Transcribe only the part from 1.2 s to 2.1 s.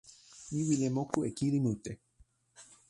e kili mute